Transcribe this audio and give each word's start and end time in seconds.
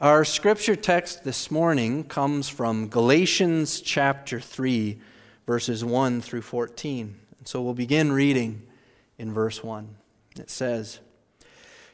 Our 0.00 0.24
scripture 0.24 0.74
text 0.74 1.22
this 1.22 1.52
morning 1.52 2.02
comes 2.02 2.48
from 2.48 2.88
Galatians 2.88 3.80
chapter 3.80 4.40
3, 4.40 4.98
verses 5.46 5.84
1 5.84 6.20
through 6.20 6.42
14. 6.42 7.14
And 7.38 7.46
so 7.46 7.62
we'll 7.62 7.74
begin 7.74 8.10
reading 8.10 8.62
in 9.18 9.32
verse 9.32 9.62
1. 9.62 9.94
It 10.36 10.50
says, 10.50 10.98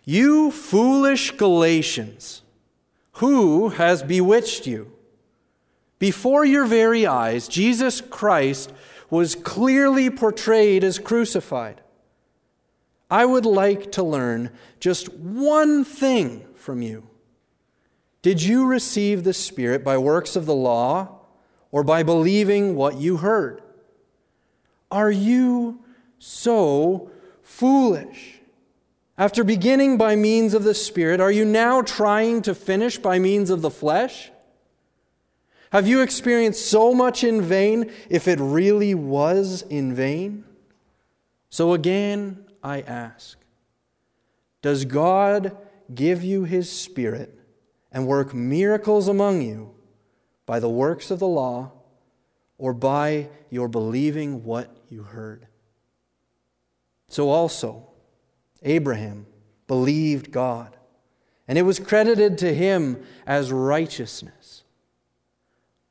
You 0.06 0.50
foolish 0.50 1.32
Galatians, 1.32 2.40
who 3.16 3.68
has 3.68 4.02
bewitched 4.02 4.66
you? 4.66 4.90
Before 5.98 6.46
your 6.46 6.64
very 6.64 7.06
eyes, 7.06 7.48
Jesus 7.48 8.00
Christ 8.00 8.72
was 9.10 9.34
clearly 9.34 10.08
portrayed 10.08 10.84
as 10.84 10.98
crucified. 10.98 11.82
I 13.10 13.26
would 13.26 13.44
like 13.44 13.92
to 13.92 14.02
learn 14.02 14.52
just 14.80 15.12
one 15.12 15.84
thing 15.84 16.46
from 16.54 16.80
you. 16.80 17.09
Did 18.22 18.42
you 18.42 18.66
receive 18.66 19.24
the 19.24 19.32
Spirit 19.32 19.82
by 19.82 19.96
works 19.96 20.36
of 20.36 20.46
the 20.46 20.54
law 20.54 21.20
or 21.70 21.82
by 21.82 22.02
believing 22.02 22.74
what 22.74 22.96
you 22.96 23.18
heard? 23.18 23.62
Are 24.90 25.10
you 25.10 25.80
so 26.18 27.10
foolish? 27.42 28.40
After 29.16 29.44
beginning 29.44 29.96
by 29.96 30.16
means 30.16 30.54
of 30.54 30.64
the 30.64 30.74
Spirit, 30.74 31.20
are 31.20 31.30
you 31.30 31.44
now 31.44 31.82
trying 31.82 32.42
to 32.42 32.54
finish 32.54 32.98
by 32.98 33.18
means 33.18 33.50
of 33.50 33.62
the 33.62 33.70
flesh? 33.70 34.30
Have 35.72 35.86
you 35.86 36.02
experienced 36.02 36.66
so 36.66 36.94
much 36.94 37.22
in 37.22 37.40
vain 37.40 37.92
if 38.08 38.26
it 38.26 38.38
really 38.40 38.94
was 38.94 39.62
in 39.62 39.94
vain? 39.94 40.44
So 41.48 41.72
again, 41.72 42.44
I 42.62 42.80
ask 42.82 43.38
Does 44.62 44.84
God 44.84 45.56
give 45.94 46.22
you 46.24 46.44
His 46.44 46.70
Spirit 46.70 47.39
and 47.92 48.06
work 48.06 48.34
miracles 48.34 49.08
among 49.08 49.42
you 49.42 49.74
by 50.46 50.60
the 50.60 50.68
works 50.68 51.10
of 51.10 51.18
the 51.18 51.26
law 51.26 51.72
or 52.58 52.72
by 52.72 53.28
your 53.50 53.68
believing 53.68 54.44
what 54.44 54.76
you 54.88 55.02
heard? 55.02 55.46
So 57.08 57.28
also, 57.28 57.88
Abraham 58.62 59.26
believed 59.66 60.30
God, 60.30 60.76
and 61.48 61.58
it 61.58 61.62
was 61.62 61.78
credited 61.78 62.38
to 62.38 62.54
him 62.54 63.02
as 63.26 63.50
righteousness. 63.50 64.64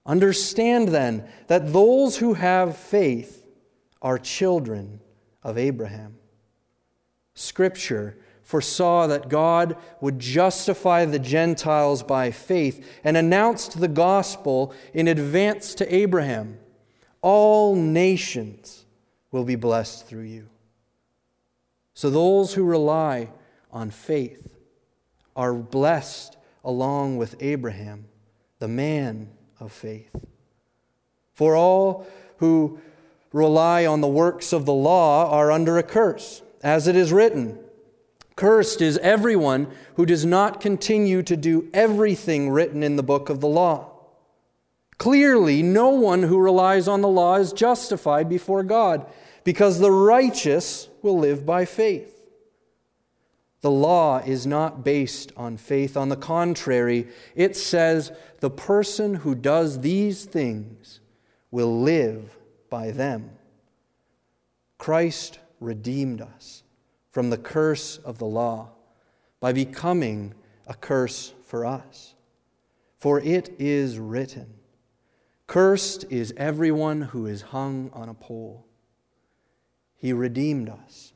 Understand 0.06 0.90
then 0.90 1.28
that 1.48 1.74
those 1.74 2.18
who 2.18 2.34
have 2.34 2.78
faith 2.78 3.46
are 4.02 4.18
children 4.18 5.02
of 5.44 5.58
Abraham. 5.58 6.18
Scripture 7.34 8.18
foresaw 8.50 9.06
that 9.06 9.30
God 9.30 9.78
would 10.02 10.18
justify 10.18 11.06
the 11.06 11.20
Gentiles 11.20 12.02
by 12.02 12.32
faith 12.32 12.84
and 13.04 13.16
announced 13.16 13.80
the 13.80 13.88
gospel 13.88 14.74
in 14.92 15.08
advance 15.08 15.76
to 15.76 15.96
Abraham. 15.96 16.58
All 17.22 17.76
nations 17.76 18.86
will 19.32 19.44
be 19.44 19.56
blessed 19.56 20.08
through 20.08 20.24
you. 20.24 20.50
So 21.94 22.10
those 22.10 22.56
who 22.56 22.64
rely 22.64 23.30
on 23.72 23.92
faith 23.92 24.50
are 25.36 25.54
blessed 25.54 26.36
along 26.64 27.18
with 27.18 27.36
Abraham, 27.40 28.06
the 28.58 28.68
man 28.68 29.30
of 29.60 29.72
faith. 29.72 30.16
For 31.36 31.56
all 31.56 32.08
who 32.38 32.80
rely 33.32 33.86
on 33.86 34.02
the 34.02 34.08
works 34.08 34.52
of 34.54 34.66
the 34.66 34.74
law 34.74 35.30
are 35.30 35.52
under 35.52 35.78
a 35.78 35.84
curse, 35.84 36.42
as 36.64 36.88
it 36.88 36.96
is 36.96 37.14
written 37.14 37.60
Cursed 38.40 38.82
is 38.82 38.98
everyone 39.00 39.68
who 39.96 40.06
does 40.06 40.26
not 40.26 40.62
continue 40.62 41.22
to 41.24 41.36
do 41.36 41.68
everything 41.74 42.50
written 42.50 42.84
in 42.84 42.96
the 42.96 43.04
book 43.04 43.30
of 43.30 43.42
the 43.42 43.50
law. 43.50 43.92
Clearly, 44.98 45.62
no 45.62 45.90
one 45.90 46.24
who 46.24 46.40
relies 46.40 46.88
on 46.88 47.02
the 47.02 47.10
law 47.10 47.36
is 47.36 47.52
justified 47.52 48.30
before 48.30 48.64
God, 48.64 49.06
because 49.44 49.80
the 49.80 49.92
righteous 49.92 50.88
will 51.02 51.20
live 51.20 51.46
by 51.46 51.66
faith. 51.66 52.30
The 53.60 53.72
law 53.72 54.20
is 54.20 54.48
not 54.48 54.86
based 54.86 55.34
on 55.36 55.58
faith. 55.58 55.98
On 55.98 56.08
the 56.08 56.16
contrary, 56.16 57.10
it 57.36 57.58
says 57.58 58.10
the 58.40 58.50
person 58.50 59.16
who 59.16 59.36
does 59.36 59.82
these 59.82 60.24
things 60.24 61.02
will 61.52 61.82
live 61.82 62.38
by 62.70 62.92
them. 62.92 63.32
Christ 64.78 65.40
redeemed 65.60 66.22
us 66.22 66.64
from 67.12 67.30
the 67.30 67.38
curse 67.38 67.98
of 67.98 68.18
the 68.18 68.26
law 68.26 68.70
by 69.40 69.54
becoming 69.54 70.34
a 70.68 70.74
curse 70.74 71.34
for 71.46 71.66
us. 71.66 72.16
For 72.98 73.20
it 73.20 73.56
is 73.58 73.98
written, 73.98 74.54
Cursed 75.48 76.06
is 76.10 76.34
everyone 76.38 77.02
who 77.02 77.26
is 77.26 77.42
hung 77.42 77.90
on 77.94 78.10
a 78.10 78.14
pole. 78.14 78.68
He 79.98 80.14
redeemed 80.14 80.70
us 80.70 81.14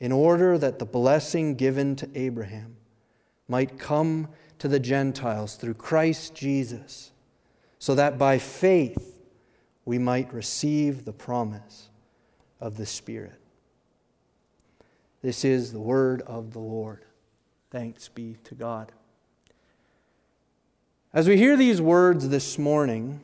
in 0.00 0.10
order 0.10 0.58
that 0.58 0.78
the 0.78 0.84
blessing 0.84 1.54
given 1.54 1.94
to 1.96 2.08
Abraham 2.14 2.76
might 3.46 3.78
come 3.78 4.28
to 4.58 4.66
the 4.66 4.80
Gentiles 4.80 5.56
through 5.56 5.74
Christ 5.74 6.34
Jesus, 6.34 7.12
so 7.78 7.94
that 7.94 8.18
by 8.18 8.38
faith 8.38 9.20
we 9.84 9.98
might 9.98 10.32
receive 10.32 11.04
the 11.04 11.12
promise 11.12 11.90
of 12.60 12.76
the 12.76 12.86
Spirit. 12.86 13.41
This 15.22 15.44
is 15.44 15.72
the 15.72 15.80
word 15.80 16.22
of 16.22 16.52
the 16.52 16.58
Lord. 16.58 17.04
Thanks 17.70 18.08
be 18.08 18.36
to 18.44 18.54
God. 18.54 18.92
As 21.14 21.28
we 21.28 21.36
hear 21.36 21.56
these 21.56 21.80
words 21.80 22.28
this 22.28 22.58
morning, 22.58 23.20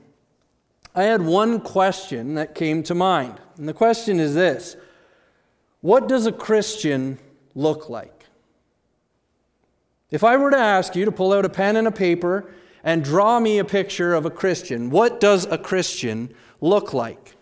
I 0.95 1.05
had 1.05 1.23
one 1.23 1.61
question 1.61 2.35
that 2.35 2.55
came 2.55 2.83
to 2.85 2.95
mind. 2.95 3.41
And 3.57 3.69
the 3.69 3.75
question 3.75 4.21
is 4.21 4.35
this 4.35 4.77
what 5.81 6.09
does 6.09 6.27
a 6.27 6.33
Christian 6.33 7.19
look 7.55 7.89
like? 7.89 8.27
If 10.11 10.25
I 10.25 10.37
were 10.37 10.51
to 10.51 10.57
ask 10.57 10.95
you 10.97 11.05
to 11.05 11.13
pull 11.13 11.33
out 11.33 11.45
a 11.45 11.51
pen 11.51 11.77
and 11.77 11.87
a 11.87 11.93
paper 11.93 12.51
and 12.83 13.05
draw 13.05 13.41
me 13.41 13.59
a 13.59 13.65
picture 13.65 14.15
of 14.15 14.25
a 14.25 14.31
Christian, 14.31 14.91
what 14.91 15.21
does 15.21 15.47
a 15.47 15.59
Christian 15.59 16.33
look 16.61 16.95
like? 16.95 17.35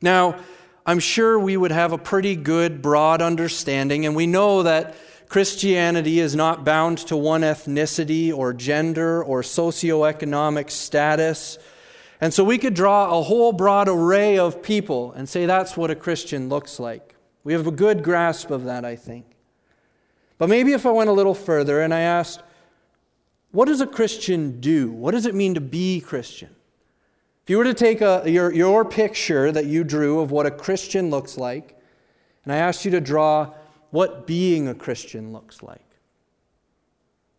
Now, 0.00 0.36
I'm 0.84 0.98
sure 0.98 1.38
we 1.38 1.56
would 1.56 1.72
have 1.72 1.92
a 1.92 1.98
pretty 1.98 2.36
good, 2.36 2.82
broad 2.82 3.22
understanding, 3.22 4.04
and 4.04 4.16
we 4.16 4.26
know 4.26 4.62
that 4.62 4.96
Christianity 5.28 6.20
is 6.20 6.34
not 6.34 6.64
bound 6.64 6.98
to 6.98 7.16
one 7.16 7.42
ethnicity 7.42 8.32
or 8.32 8.52
gender 8.52 9.22
or 9.22 9.42
socioeconomic 9.42 10.70
status 10.70 11.58
and 12.22 12.32
so 12.32 12.44
we 12.44 12.56
could 12.56 12.74
draw 12.74 13.18
a 13.18 13.20
whole 13.20 13.52
broad 13.52 13.88
array 13.88 14.38
of 14.38 14.62
people 14.62 15.10
and 15.10 15.28
say 15.28 15.44
that's 15.44 15.76
what 15.76 15.90
a 15.90 15.96
Christian 15.96 16.48
looks 16.48 16.78
like. 16.78 17.16
We 17.42 17.52
have 17.52 17.66
a 17.66 17.72
good 17.72 18.04
grasp 18.04 18.52
of 18.52 18.62
that, 18.62 18.84
I 18.84 18.94
think. 18.94 19.26
But 20.38 20.48
maybe 20.48 20.72
if 20.72 20.86
I 20.86 20.92
went 20.92 21.10
a 21.10 21.12
little 21.12 21.34
further 21.34 21.80
and 21.80 21.92
I 21.92 21.98
asked, 21.98 22.40
what 23.50 23.64
does 23.64 23.80
a 23.80 23.88
Christian 23.88 24.60
do? 24.60 24.92
What 24.92 25.10
does 25.10 25.26
it 25.26 25.34
mean 25.34 25.54
to 25.54 25.60
be 25.60 26.00
Christian? 26.00 26.54
If 27.42 27.50
you 27.50 27.58
were 27.58 27.64
to 27.64 27.74
take 27.74 28.00
a, 28.00 28.22
your, 28.26 28.52
your 28.52 28.84
picture 28.84 29.50
that 29.50 29.66
you 29.66 29.82
drew 29.82 30.20
of 30.20 30.30
what 30.30 30.46
a 30.46 30.50
Christian 30.50 31.10
looks 31.10 31.36
like, 31.36 31.76
and 32.44 32.52
I 32.52 32.56
asked 32.56 32.84
you 32.84 32.92
to 32.92 33.00
draw 33.00 33.52
what 33.90 34.26
being 34.28 34.68
a 34.68 34.74
Christian 34.74 35.32
looks 35.32 35.60
like, 35.60 35.84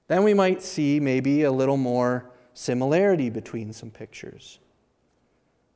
then 0.10 0.24
we 0.24 0.34
might 0.34 0.62
see 0.62 1.00
maybe 1.00 1.44
a 1.44 1.52
little 1.52 1.78
more 1.78 2.30
similarity 2.54 3.30
between 3.30 3.72
some 3.72 3.90
pictures. 3.90 4.60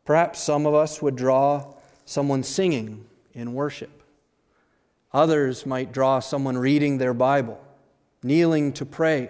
Perhaps 0.04 0.40
some 0.40 0.66
of 0.66 0.74
us 0.74 1.02
would 1.02 1.16
draw 1.16 1.74
someone 2.04 2.44
singing 2.44 3.06
in 3.34 3.54
worship. 3.54 4.04
Others 5.14 5.66
might 5.66 5.94
draw 5.94 6.20
someone 6.20 6.58
reading 6.58 6.98
their 6.98 7.14
Bible, 7.14 7.64
kneeling 8.24 8.74
to 8.74 8.86
pray, 8.86 9.30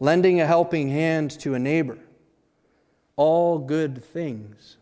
lending 0.00 0.40
a 0.40 0.46
helping 0.46 0.88
hand 0.88 1.30
to 1.38 1.54
a 1.54 1.58
neighbor. 1.58 1.98
All 3.18 3.58
good 3.58 4.04
things, 4.04 4.76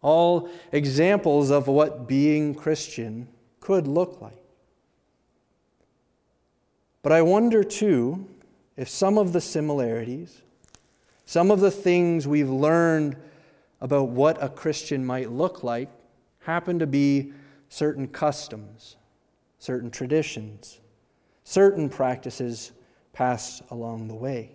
all 0.00 0.48
examples 0.72 1.50
of 1.50 1.68
what 1.68 2.08
being 2.08 2.54
Christian 2.54 3.28
could 3.60 3.86
look 3.86 4.22
like. 4.22 4.42
But 7.02 7.12
I 7.12 7.20
wonder 7.20 7.62
too 7.62 8.26
if 8.78 8.88
some 8.88 9.18
of 9.18 9.34
the 9.34 9.40
similarities, 9.42 10.40
some 11.26 11.50
of 11.50 11.60
the 11.60 11.70
things 11.70 12.26
we've 12.26 12.48
learned 12.48 13.16
about 13.82 14.08
what 14.08 14.42
a 14.42 14.48
Christian 14.48 15.04
might 15.04 15.30
look 15.30 15.62
like 15.62 15.90
happen 16.40 16.78
to 16.78 16.86
be 16.86 17.34
certain 17.68 18.08
customs, 18.08 18.96
certain 19.58 19.90
traditions, 19.90 20.80
certain 21.44 21.90
practices 21.90 22.72
passed 23.12 23.62
along 23.70 24.08
the 24.08 24.14
way. 24.14 24.52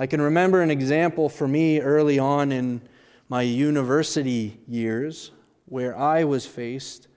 I 0.00 0.06
can 0.06 0.22
remember 0.22 0.62
an 0.62 0.70
example 0.70 1.28
for 1.28 1.46
me 1.46 1.78
early 1.78 2.18
on 2.18 2.52
in 2.52 2.80
my 3.28 3.42
university 3.42 4.58
years 4.66 5.30
where 5.66 5.94
I 5.94 6.24
was 6.24 6.46
faced 6.46 7.08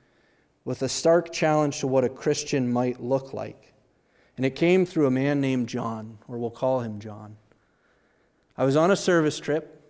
with 0.65 0.81
a 0.81 0.89
stark 0.89 1.31
challenge 1.31 1.79
to 1.79 1.87
what 1.87 2.03
a 2.03 2.09
Christian 2.09 2.73
might 2.73 3.01
look 3.01 3.31
like. 3.31 3.71
And 4.35 4.45
it 4.45 4.57
came 4.57 4.85
through 4.85 5.07
a 5.07 5.11
man 5.11 5.39
named 5.39 5.69
John, 5.69 6.17
or 6.27 6.37
we'll 6.37 6.51
call 6.51 6.81
him 6.81 6.99
John. 6.99 7.37
I 8.57 8.65
was 8.65 8.75
on 8.75 8.91
a 8.91 8.97
service 8.97 9.39
trip 9.39 9.81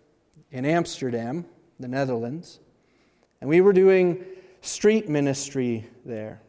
in 0.51 0.63
Amsterdam, 0.63 1.45
the 1.79 1.87
Netherlands, 1.87 2.59
and 3.41 3.49
we 3.49 3.59
were 3.59 3.73
doing 3.73 4.23
street 4.61 5.09
ministry 5.09 5.89
there. 6.05 6.43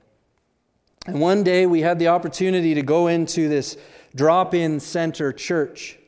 And 1.07 1.23
one 1.23 1.43
day 1.43 1.65
we 1.65 1.81
had 1.81 1.99
the 1.99 2.09
opportunity 2.09 2.75
to 2.75 2.83
go 2.83 3.07
into 3.07 3.49
this 3.49 3.79
drop 4.15 4.53
in 4.53 4.79
center 4.79 5.33
church. 5.33 6.01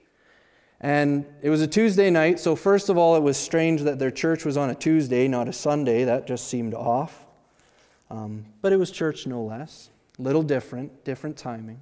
And 0.80 1.24
it 1.42 1.48
was 1.48 1.62
a 1.62 1.66
Tuesday 1.66 2.10
night, 2.10 2.38
so 2.38 2.54
first 2.54 2.88
of 2.88 2.98
all, 2.98 3.16
it 3.16 3.22
was 3.22 3.36
strange 3.36 3.82
that 3.82 3.98
their 3.98 4.10
church 4.10 4.44
was 4.44 4.56
on 4.56 4.68
a 4.68 4.74
Tuesday, 4.74 5.26
not 5.26 5.48
a 5.48 5.52
Sunday. 5.52 6.04
That 6.04 6.26
just 6.26 6.48
seemed 6.48 6.74
off. 6.74 7.24
Um, 8.10 8.46
but 8.60 8.72
it 8.72 8.76
was 8.76 8.90
church 8.90 9.26
no 9.26 9.42
less. 9.42 9.90
Little 10.18 10.42
different, 10.42 11.04
different 11.04 11.36
timing. 11.36 11.80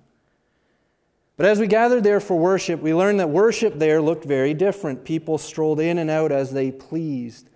But 1.36 1.46
as 1.46 1.58
we 1.58 1.66
gathered 1.66 2.04
there 2.04 2.20
for 2.20 2.38
worship, 2.38 2.80
we 2.80 2.94
learned 2.94 3.18
that 3.18 3.30
worship 3.30 3.78
there 3.78 4.00
looked 4.00 4.24
very 4.24 4.54
different. 4.54 5.04
People 5.04 5.38
strolled 5.38 5.80
in 5.80 5.98
and 5.98 6.08
out 6.08 6.30
as 6.30 6.52
they 6.52 6.70
pleased. 6.70 7.50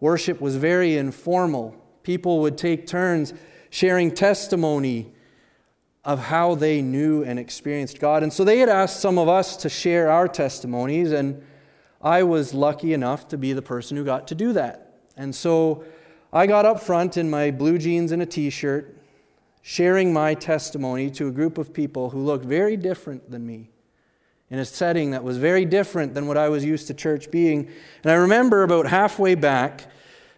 Worship 0.00 0.40
was 0.40 0.56
very 0.56 0.96
informal. 0.96 1.76
People 2.02 2.40
would 2.40 2.56
take 2.56 2.86
turns 2.86 3.34
sharing 3.68 4.10
testimony 4.10 5.12
of 6.04 6.18
how 6.18 6.54
they 6.54 6.80
knew 6.80 7.22
and 7.22 7.38
experienced 7.38 7.98
God. 7.98 8.22
And 8.22 8.32
so 8.32 8.44
they 8.44 8.58
had 8.58 8.68
asked 8.68 9.00
some 9.00 9.18
of 9.18 9.28
us 9.28 9.56
to 9.58 9.68
share 9.68 10.10
our 10.10 10.28
testimonies, 10.28 11.12
and 11.12 11.42
I 12.00 12.22
was 12.22 12.54
lucky 12.54 12.94
enough 12.94 13.28
to 13.28 13.38
be 13.38 13.52
the 13.52 13.62
person 13.62 13.96
who 13.96 14.04
got 14.04 14.28
to 14.28 14.34
do 14.34 14.52
that. 14.54 14.94
And 15.16 15.34
so 15.34 15.84
I 16.32 16.46
got 16.46 16.64
up 16.64 16.80
front 16.80 17.16
in 17.16 17.28
my 17.28 17.50
blue 17.50 17.76
jeans 17.76 18.12
and 18.12 18.22
a 18.22 18.26
t 18.26 18.48
shirt, 18.48 18.96
sharing 19.62 20.12
my 20.12 20.32
testimony 20.32 21.10
to 21.10 21.28
a 21.28 21.30
group 21.30 21.58
of 21.58 21.72
people 21.72 22.10
who 22.10 22.20
looked 22.20 22.46
very 22.46 22.76
different 22.76 23.30
than 23.30 23.46
me 23.46 23.70
in 24.48 24.58
a 24.58 24.64
setting 24.64 25.10
that 25.10 25.22
was 25.22 25.36
very 25.36 25.64
different 25.64 26.14
than 26.14 26.26
what 26.26 26.36
I 26.36 26.48
was 26.48 26.64
used 26.64 26.86
to 26.88 26.94
church 26.94 27.30
being. 27.30 27.68
And 28.02 28.10
I 28.10 28.14
remember 28.14 28.62
about 28.62 28.86
halfway 28.86 29.34
back 29.34 29.86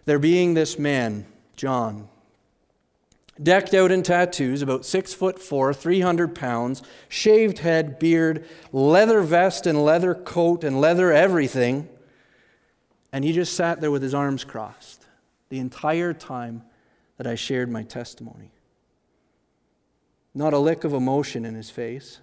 there 0.05 0.19
being 0.19 0.53
this 0.53 0.77
man, 0.77 1.25
John, 1.55 2.09
decked 3.41 3.73
out 3.73 3.91
in 3.91 4.03
tattoos, 4.03 4.61
about 4.61 4.85
six 4.85 5.13
foot 5.13 5.39
four, 5.39 5.73
300 5.73 6.35
pounds, 6.35 6.83
shaved 7.09 7.59
head, 7.59 7.97
beard, 7.97 8.45
leather 8.71 9.21
vest 9.21 9.65
and 9.65 9.83
leather 9.83 10.13
coat 10.13 10.63
and 10.63 10.79
leather 10.79 11.11
everything. 11.11 11.89
And 13.11 13.23
he 13.23 13.31
just 13.31 13.53
sat 13.53 13.81
there 13.81 13.91
with 13.91 14.03
his 14.03 14.13
arms 14.13 14.43
crossed 14.43 15.05
the 15.49 15.59
entire 15.59 16.13
time 16.13 16.63
that 17.17 17.27
I 17.27 17.35
shared 17.35 17.69
my 17.69 17.83
testimony. 17.83 18.51
Not 20.33 20.53
a 20.53 20.59
lick 20.59 20.83
of 20.83 20.93
emotion 20.93 21.45
in 21.45 21.53
his 21.53 21.69
face. 21.69 22.19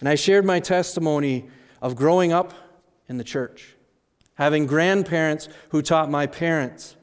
And 0.00 0.08
I 0.08 0.14
shared 0.14 0.44
my 0.44 0.60
testimony 0.60 1.48
of 1.80 1.96
growing 1.96 2.32
up 2.32 2.52
in 3.08 3.16
the 3.16 3.24
church, 3.24 3.74
having 4.34 4.66
grandparents 4.66 5.48
who 5.70 5.82
taught 5.82 6.10
my 6.10 6.26
parents 6.26 6.96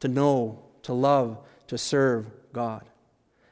to 0.00 0.08
know, 0.08 0.62
to 0.82 0.92
love, 0.92 1.38
to 1.68 1.78
serve 1.78 2.30
God. 2.58 2.84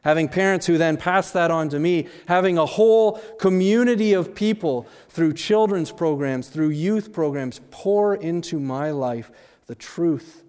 Having 0.02 0.30
parents 0.30 0.66
who 0.66 0.78
then 0.78 0.96
passed 0.96 1.32
that 1.34 1.52
on 1.52 1.68
to 1.68 1.78
me, 1.78 2.08
having 2.26 2.58
a 2.58 2.66
whole 2.66 3.12
community 3.38 4.14
of 4.14 4.34
people 4.34 4.84
through 5.08 5.34
children's 5.34 5.92
programs, 5.92 6.48
through 6.48 6.70
youth 6.70 7.12
programs, 7.12 7.60
pour 7.70 8.16
into 8.16 8.58
my 8.58 8.90
life 8.90 9.30
the 9.66 9.76
truth 9.76 10.42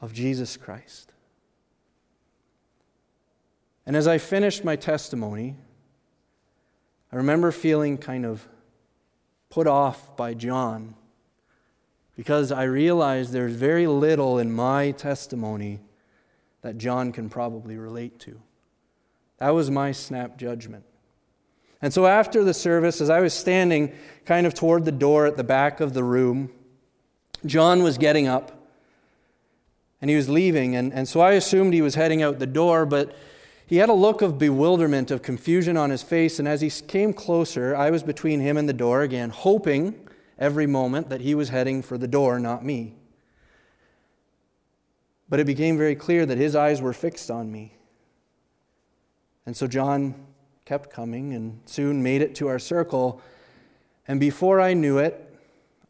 of 0.00 0.14
Jesus 0.14 0.56
Christ. 0.56 1.12
And 3.84 3.94
as 3.94 4.06
I 4.06 4.16
finished 4.16 4.64
my 4.64 4.76
testimony, 4.76 5.56
I 7.12 7.16
remember 7.16 7.52
feeling 7.52 7.98
kind 7.98 8.24
of 8.24 8.48
put 9.50 9.66
off 9.66 10.16
by 10.16 10.32
John 10.32 10.94
because 12.16 12.50
I 12.50 12.62
realized 12.62 13.34
there's 13.34 13.52
very 13.52 13.86
little 13.86 14.38
in 14.38 14.50
my 14.50 14.92
testimony 14.92 15.80
that 16.62 16.78
John 16.78 17.12
can 17.12 17.28
probably 17.28 17.76
relate 17.76 18.18
to. 18.20 18.40
That 19.38 19.50
was 19.50 19.70
my 19.70 19.92
snap 19.92 20.36
judgment. 20.36 20.84
And 21.80 21.92
so 21.92 22.06
after 22.06 22.42
the 22.42 22.54
service, 22.54 23.00
as 23.00 23.08
I 23.08 23.20
was 23.20 23.32
standing 23.32 23.92
kind 24.24 24.46
of 24.46 24.54
toward 24.54 24.84
the 24.84 24.92
door 24.92 25.26
at 25.26 25.36
the 25.36 25.44
back 25.44 25.80
of 25.80 25.94
the 25.94 26.02
room, 26.02 26.50
John 27.46 27.82
was 27.82 27.98
getting 27.98 28.26
up 28.26 28.58
and 30.00 30.10
he 30.10 30.16
was 30.16 30.28
leaving. 30.28 30.74
And, 30.74 30.92
and 30.92 31.08
so 31.08 31.20
I 31.20 31.32
assumed 31.32 31.72
he 31.72 31.82
was 31.82 31.94
heading 31.94 32.22
out 32.22 32.38
the 32.38 32.46
door, 32.46 32.84
but 32.84 33.14
he 33.66 33.76
had 33.76 33.88
a 33.88 33.94
look 33.94 34.22
of 34.22 34.38
bewilderment, 34.38 35.10
of 35.10 35.22
confusion 35.22 35.76
on 35.76 35.90
his 35.90 36.02
face, 36.02 36.38
and 36.38 36.48
as 36.48 36.62
he 36.62 36.70
came 36.70 37.12
closer, 37.12 37.76
I 37.76 37.90
was 37.90 38.02
between 38.02 38.40
him 38.40 38.56
and 38.56 38.68
the 38.68 38.72
door 38.72 39.02
again, 39.02 39.28
hoping 39.30 40.08
every 40.38 40.66
moment 40.66 41.10
that 41.10 41.20
he 41.20 41.34
was 41.34 41.50
heading 41.50 41.82
for 41.82 41.98
the 41.98 42.08
door, 42.08 42.38
not 42.38 42.64
me. 42.64 42.94
But 45.28 45.40
it 45.40 45.46
became 45.46 45.76
very 45.76 45.94
clear 45.94 46.24
that 46.24 46.38
his 46.38 46.56
eyes 46.56 46.80
were 46.80 46.92
fixed 46.92 47.30
on 47.30 47.52
me. 47.52 47.74
And 49.44 49.56
so 49.56 49.66
John 49.66 50.14
kept 50.64 50.90
coming 50.90 51.32
and 51.34 51.60
soon 51.66 52.02
made 52.02 52.22
it 52.22 52.34
to 52.36 52.48
our 52.48 52.58
circle. 52.58 53.20
And 54.06 54.20
before 54.20 54.60
I 54.60 54.74
knew 54.74 54.98
it, 54.98 55.24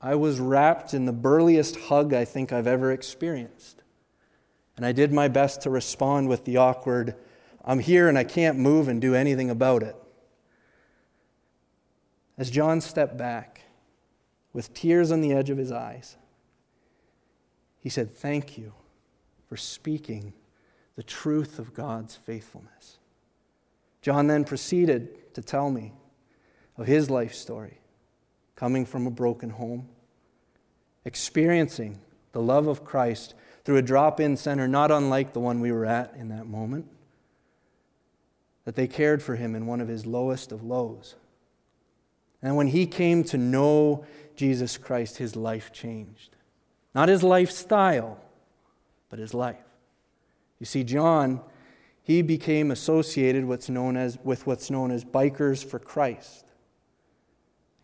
I 0.00 0.14
was 0.14 0.38
wrapped 0.38 0.94
in 0.94 1.04
the 1.04 1.12
burliest 1.12 1.76
hug 1.76 2.14
I 2.14 2.24
think 2.24 2.52
I've 2.52 2.66
ever 2.66 2.92
experienced. 2.92 3.82
And 4.76 4.86
I 4.86 4.92
did 4.92 5.12
my 5.12 5.26
best 5.26 5.62
to 5.62 5.70
respond 5.70 6.28
with 6.28 6.44
the 6.44 6.56
awkward, 6.56 7.16
I'm 7.64 7.80
here 7.80 8.08
and 8.08 8.16
I 8.16 8.24
can't 8.24 8.58
move 8.58 8.86
and 8.86 9.00
do 9.00 9.14
anything 9.14 9.50
about 9.50 9.82
it. 9.82 9.96
As 12.38 12.50
John 12.50 12.80
stepped 12.80 13.16
back, 13.16 13.62
with 14.52 14.72
tears 14.72 15.10
on 15.10 15.20
the 15.20 15.32
edge 15.32 15.50
of 15.50 15.58
his 15.58 15.72
eyes, 15.72 16.16
he 17.80 17.88
said, 17.88 18.10
Thank 18.10 18.56
you 18.56 18.72
for 19.48 19.56
speaking 19.56 20.32
the 20.96 21.02
truth 21.02 21.58
of 21.58 21.74
God's 21.74 22.16
faithfulness. 22.16 22.98
John 24.02 24.26
then 24.26 24.44
proceeded 24.44 25.34
to 25.34 25.42
tell 25.42 25.70
me 25.70 25.92
of 26.76 26.86
his 26.86 27.10
life 27.10 27.34
story, 27.34 27.78
coming 28.56 28.86
from 28.86 29.06
a 29.06 29.10
broken 29.10 29.50
home, 29.50 29.88
experiencing 31.04 31.98
the 32.32 32.42
love 32.42 32.66
of 32.66 32.84
Christ 32.84 33.34
through 33.64 33.76
a 33.76 33.82
drop 33.82 34.20
in 34.20 34.36
center 34.36 34.68
not 34.68 34.90
unlike 34.90 35.32
the 35.32 35.40
one 35.40 35.60
we 35.60 35.72
were 35.72 35.86
at 35.86 36.14
in 36.16 36.28
that 36.28 36.46
moment 36.46 36.86
that 38.64 38.76
they 38.76 38.86
cared 38.86 39.22
for 39.22 39.34
him 39.34 39.54
in 39.54 39.66
one 39.66 39.80
of 39.80 39.88
his 39.88 40.04
lowest 40.04 40.52
of 40.52 40.62
lows. 40.62 41.14
And 42.42 42.54
when 42.54 42.66
he 42.66 42.86
came 42.86 43.24
to 43.24 43.38
know 43.38 44.04
Jesus 44.36 44.76
Christ, 44.76 45.16
his 45.16 45.34
life 45.34 45.72
changed. 45.72 46.36
Not 46.94 47.08
his 47.08 47.22
lifestyle, 47.22 48.20
but 49.08 49.18
his 49.18 49.34
life. 49.34 49.56
You 50.58 50.66
see, 50.66 50.84
John, 50.84 51.40
he 52.02 52.22
became 52.22 52.70
associated 52.70 53.44
what's 53.44 53.68
known 53.68 53.96
as, 53.96 54.18
with 54.24 54.46
what's 54.46 54.70
known 54.70 54.90
as 54.90 55.04
Bikers 55.04 55.64
for 55.64 55.78
Christ. 55.78 56.46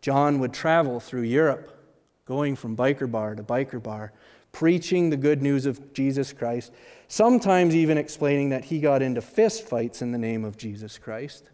John 0.00 0.38
would 0.40 0.52
travel 0.52 1.00
through 1.00 1.23
Europe, 1.23 1.78
going 2.25 2.57
from 2.57 2.76
biker 2.76 3.11
bar 3.11 3.35
to 3.35 3.43
biker 3.43 3.83
bar, 3.83 4.12
preaching 4.52 5.11
the 5.11 5.16
good 5.16 5.43
news 5.43 5.66
of 5.66 5.93
Jesus 5.93 6.33
Christ, 6.33 6.73
sometimes 7.09 7.75
even 7.75 7.99
explaining 7.99 8.50
that 8.50 8.64
he 8.64 8.81
got 8.81 9.02
into 9.02 9.21
fistfights 9.21 10.00
in 10.00 10.12
the 10.12 10.19
name 10.19 10.45
of 10.45 10.57
Jesus 10.57 10.97
Christ. 10.97 11.50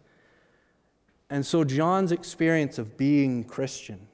And 1.29 1.45
so 1.45 1.63
John's 1.63 2.11
experience 2.11 2.77
of 2.77 2.97
being 2.97 3.43
Christian 3.43 4.07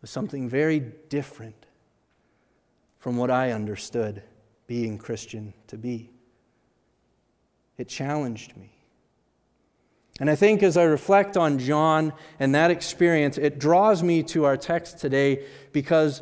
was 0.00 0.10
something 0.10 0.48
very 0.48 0.78
different 0.78 1.65
from 3.06 3.16
what 3.16 3.30
I 3.30 3.52
understood 3.52 4.20
being 4.66 4.98
Christian 4.98 5.54
to 5.68 5.78
be. 5.78 6.10
It 7.78 7.86
challenged 7.86 8.56
me. 8.56 8.72
And 10.18 10.28
I 10.28 10.34
think 10.34 10.60
as 10.64 10.76
I 10.76 10.82
reflect 10.82 11.36
on 11.36 11.60
John 11.60 12.12
and 12.40 12.52
that 12.56 12.72
experience, 12.72 13.38
it 13.38 13.60
draws 13.60 14.02
me 14.02 14.24
to 14.24 14.44
our 14.44 14.56
text 14.56 14.98
today 14.98 15.46
because 15.70 16.20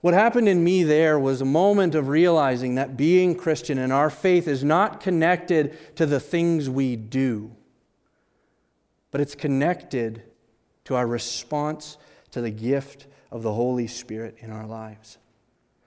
what 0.00 0.14
happened 0.14 0.48
in 0.48 0.62
me 0.62 0.84
there 0.84 1.18
was 1.18 1.40
a 1.40 1.44
moment 1.44 1.96
of 1.96 2.06
realizing 2.06 2.76
that 2.76 2.96
being 2.96 3.34
Christian 3.34 3.76
and 3.76 3.92
our 3.92 4.08
faith 4.08 4.46
is 4.46 4.62
not 4.62 5.00
connected 5.00 5.96
to 5.96 6.06
the 6.06 6.20
things 6.20 6.70
we 6.70 6.94
do, 6.94 7.50
but 9.10 9.20
it's 9.20 9.34
connected 9.34 10.22
to 10.84 10.94
our 10.94 11.08
response 11.08 11.96
to 12.30 12.40
the 12.40 12.52
gift 12.52 13.08
of 13.32 13.42
the 13.42 13.54
Holy 13.54 13.88
Spirit 13.88 14.36
in 14.38 14.52
our 14.52 14.68
lives. 14.68 15.18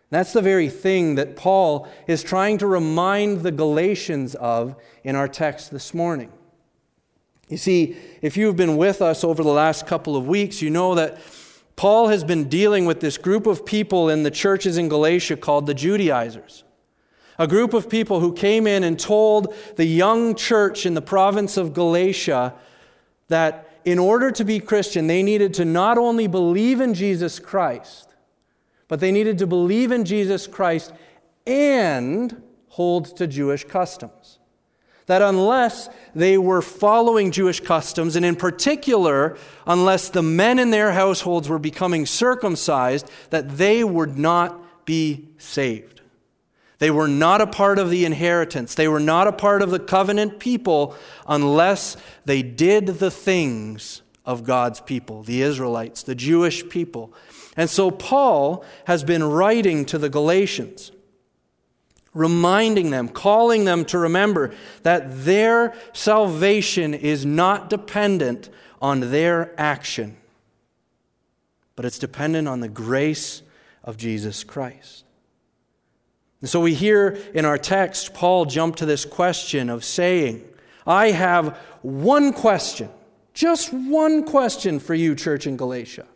That's 0.09 0.33
the 0.33 0.41
very 0.41 0.69
thing 0.69 1.15
that 1.15 1.35
Paul 1.35 1.87
is 2.07 2.23
trying 2.23 2.57
to 2.59 2.67
remind 2.67 3.41
the 3.41 3.51
Galatians 3.51 4.35
of 4.35 4.75
in 5.03 5.15
our 5.15 5.27
text 5.27 5.71
this 5.71 5.93
morning. 5.93 6.31
You 7.47 7.57
see, 7.57 7.97
if 8.21 8.37
you've 8.37 8.55
been 8.55 8.77
with 8.77 9.01
us 9.01 9.23
over 9.23 9.43
the 9.43 9.49
last 9.49 9.87
couple 9.87 10.15
of 10.15 10.27
weeks, 10.27 10.61
you 10.61 10.69
know 10.69 10.95
that 10.95 11.19
Paul 11.75 12.09
has 12.09 12.23
been 12.23 12.49
dealing 12.49 12.85
with 12.85 12.99
this 12.99 13.17
group 13.17 13.47
of 13.47 13.65
people 13.65 14.09
in 14.09 14.23
the 14.23 14.31
churches 14.31 14.77
in 14.77 14.89
Galatia 14.89 15.37
called 15.37 15.65
the 15.65 15.73
Judaizers. 15.73 16.63
A 17.37 17.47
group 17.47 17.73
of 17.73 17.89
people 17.89 18.19
who 18.19 18.33
came 18.33 18.67
in 18.67 18.83
and 18.83 18.99
told 18.99 19.55
the 19.77 19.85
young 19.85 20.35
church 20.35 20.85
in 20.85 20.93
the 20.93 21.01
province 21.01 21.55
of 21.55 21.73
Galatia 21.73 22.53
that 23.29 23.69
in 23.85 23.97
order 23.97 24.29
to 24.31 24.43
be 24.43 24.59
Christian, 24.59 25.07
they 25.07 25.23
needed 25.23 25.53
to 25.55 25.65
not 25.65 25.97
only 25.97 26.27
believe 26.27 26.81
in 26.81 26.93
Jesus 26.93 27.39
Christ, 27.39 28.08
but 28.89 28.99
they 28.99 29.13
needed 29.13 29.37
to 29.37 29.47
believe 29.47 29.93
in 29.93 30.03
Jesus 30.03 30.47
Christ 30.47 30.91
and 31.47 32.41
hold 32.67 33.15
to 33.15 33.25
Jewish 33.25 33.63
customs 33.63 34.39
that 35.09 35.23
unless 35.23 35.89
they 36.13 36.37
were 36.37 36.61
following 36.61 37.31
Jewish 37.31 37.61
customs, 37.61 38.15
and 38.15 38.23
in 38.23 38.35
particular, 38.35 39.35
unless 39.65 40.09
the 40.09 40.21
men 40.21 40.59
in 40.59 40.69
their 40.69 40.91
households 40.91 41.49
were 41.49 41.57
becoming 41.57 42.05
circumcised, 42.05 43.09
that 43.31 43.57
they 43.57 43.83
would 43.83 44.19
not 44.19 44.85
be 44.85 45.27
saved. 45.39 46.01
They 46.77 46.91
were 46.91 47.07
not 47.07 47.41
a 47.41 47.47
part 47.47 47.79
of 47.79 47.89
the 47.89 48.05
inheritance. 48.05 48.75
They 48.75 48.87
were 48.87 48.99
not 48.99 49.25
a 49.25 49.31
part 49.31 49.63
of 49.63 49.71
the 49.71 49.79
covenant 49.79 50.37
people 50.37 50.95
unless 51.27 51.97
they 52.25 52.43
did 52.43 52.85
the 52.85 53.09
things 53.09 54.03
of 54.23 54.43
God's 54.43 54.79
people, 54.79 55.23
the 55.23 55.41
Israelites, 55.41 56.03
the 56.03 56.13
Jewish 56.13 56.69
people. 56.69 57.15
And 57.59 57.69
so 57.69 57.91
Paul 57.91 58.63
has 58.85 59.03
been 59.03 59.21
writing 59.21 59.83
to 59.87 59.97
the 59.97 60.07
Galatians 60.09 60.93
reminding 62.13 62.89
them, 62.89 63.09
calling 63.09 63.65
them 63.65 63.83
to 63.83 63.97
remember 63.97 64.53
that 64.83 65.25
their 65.25 65.75
salvation 65.91 66.93
is 66.93 67.25
not 67.25 67.69
dependent 67.69 68.49
on 68.81 69.11
their 69.11 69.53
action, 69.59 70.15
but 71.75 71.83
it's 71.83 71.99
dependent 71.99 72.47
on 72.47 72.61
the 72.61 72.69
grace 72.69 73.41
of 73.83 73.97
Jesus 73.97 74.45
Christ. 74.45 75.03
And 76.39 76.49
so 76.49 76.61
we 76.61 76.73
hear 76.73 77.19
in 77.33 77.43
our 77.43 77.57
text 77.57 78.13
Paul 78.13 78.45
jump 78.45 78.77
to 78.77 78.85
this 78.85 79.03
question 79.03 79.69
of 79.69 79.83
saying, 79.83 80.47
I 80.87 81.11
have 81.11 81.57
one 81.81 82.31
question, 82.31 82.89
just 83.33 83.73
one 83.73 84.23
question 84.23 84.79
for 84.79 84.95
you, 84.95 85.13
church 85.13 85.45
in 85.45 85.57
Galatia. 85.57 86.07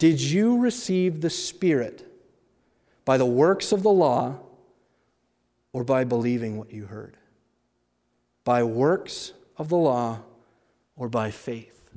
Did 0.00 0.20
you 0.20 0.58
receive 0.58 1.20
the 1.20 1.30
Spirit 1.30 2.04
by 3.04 3.16
the 3.16 3.24
works 3.24 3.70
of 3.70 3.84
the 3.84 3.92
law? 3.92 4.40
or 5.72 5.84
by 5.84 6.04
believing 6.04 6.56
what 6.56 6.72
you 6.72 6.86
heard? 6.86 7.16
By 8.44 8.62
works 8.62 9.32
of 9.56 9.68
the 9.68 9.76
law 9.76 10.20
or 10.96 11.08
by 11.08 11.30
faith? 11.30 11.90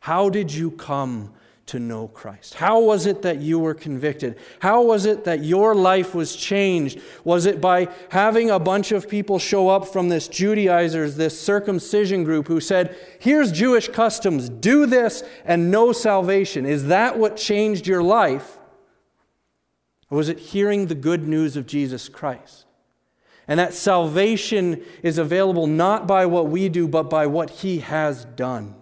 How 0.00 0.28
did 0.28 0.52
you 0.52 0.70
come 0.70 1.32
to 1.66 1.78
know 1.78 2.08
Christ? 2.08 2.54
How 2.54 2.80
was 2.80 3.06
it 3.06 3.22
that 3.22 3.40
you 3.40 3.58
were 3.58 3.74
convicted? 3.74 4.38
How 4.60 4.82
was 4.82 5.06
it 5.06 5.24
that 5.24 5.44
your 5.44 5.74
life 5.74 6.14
was 6.14 6.34
changed? 6.34 7.00
Was 7.24 7.46
it 7.46 7.60
by 7.60 7.88
having 8.10 8.50
a 8.50 8.58
bunch 8.58 8.92
of 8.92 9.08
people 9.08 9.38
show 9.38 9.68
up 9.68 9.86
from 9.86 10.08
this 10.08 10.28
Judaizers, 10.28 11.16
this 11.16 11.40
circumcision 11.40 12.24
group 12.24 12.48
who 12.48 12.60
said, 12.60 12.96
Here's 13.20 13.52
Jewish 13.52 13.88
customs, 13.88 14.48
do 14.48 14.86
this 14.86 15.22
and 15.44 15.70
no 15.70 15.92
salvation? 15.92 16.66
Is 16.66 16.86
that 16.86 17.18
what 17.18 17.36
changed 17.36 17.86
your 17.86 18.02
life? 18.02 18.58
Or 20.10 20.18
was 20.18 20.28
it 20.28 20.38
hearing 20.38 20.86
the 20.86 20.94
good 20.94 21.26
news 21.26 21.56
of 21.56 21.66
Jesus 21.66 22.08
Christ? 22.08 22.66
And 23.48 23.58
that 23.58 23.74
salvation 23.74 24.84
is 25.02 25.18
available 25.18 25.66
not 25.66 26.06
by 26.06 26.26
what 26.26 26.48
we 26.48 26.68
do, 26.68 26.86
but 26.86 27.04
by 27.04 27.26
what 27.26 27.50
He 27.50 27.78
has 27.78 28.24
done. 28.24 28.74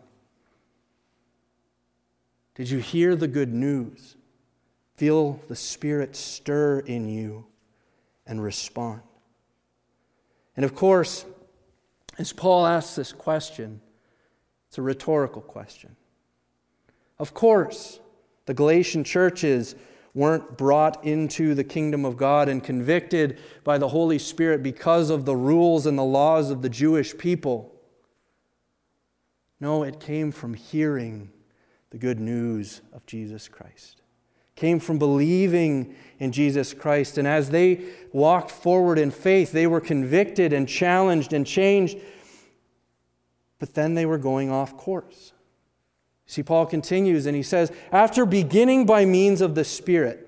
Did 2.61 2.69
you 2.69 2.79
hear 2.79 3.17
the 3.17 3.27
good 3.27 3.55
news? 3.55 4.17
Feel 4.97 5.41
the 5.49 5.57
Spirit 5.57 6.15
stir 6.15 6.81
in 6.81 7.09
you 7.09 7.47
and 8.27 8.43
respond. 8.43 9.01
And 10.55 10.67
of 10.67 10.75
course, 10.75 11.25
as 12.19 12.35
Paul 12.35 12.67
asks 12.67 12.97
this 12.97 13.15
question, 13.15 13.81
it's 14.69 14.77
a 14.77 14.83
rhetorical 14.83 15.41
question. 15.41 15.97
Of 17.19 17.33
course, 17.33 17.99
the 18.45 18.53
Galatian 18.53 19.05
churches 19.05 19.75
weren't 20.13 20.59
brought 20.59 21.03
into 21.03 21.55
the 21.55 21.65
kingdom 21.65 22.05
of 22.05 22.19
God 22.19 22.51
and 22.51 22.63
convicted 22.63 23.39
by 23.65 23.79
the 23.79 23.89
Holy 23.89 24.19
Spirit 24.19 24.63
because 24.63 25.09
of 25.09 25.25
the 25.25 25.35
rules 25.35 25.87
and 25.87 25.97
the 25.97 26.05
laws 26.05 26.51
of 26.51 26.61
the 26.61 26.69
Jewish 26.69 27.17
people. 27.17 27.75
No, 29.61 29.83
it 29.83 29.99
came 29.99 30.31
from 30.31 30.53
hearing 30.53 31.31
the 31.91 31.99
good 31.99 32.21
news 32.21 32.81
of 32.93 33.05
Jesus 33.07 33.49
Christ. 33.49 34.01
Came 34.55 34.79
from 34.79 34.99
believing 34.99 35.95
in 36.19 36.33
Jesus 36.33 36.75
Christ. 36.75 37.19
And 37.19 37.27
as 37.27 37.51
they 37.51 37.81
walked 38.13 38.51
forward 38.51 38.99
in 38.99 39.11
faith, 39.11 39.53
they 39.53 39.67
were 39.67 39.81
convicted 39.81 40.53
and 40.53 40.69
challenged 40.69 41.33
and 41.33 41.47
changed. 41.47 41.99
But 43.59 43.75
then 43.75 43.95
they 43.95 44.07
were 44.07 44.19
going 44.19 44.51
off 44.51 44.77
course. 44.77 45.33
See, 46.27 46.43
Paul 46.43 46.67
continues 46.67 47.27
and 47.27 47.35
he 47.35 47.43
says, 47.43 47.73
After 47.91 48.25
beginning 48.25 48.87
by 48.87 49.05
means 49.05 49.41
of 49.41 49.55
the 49.55 49.65
Spirit, 49.65 50.27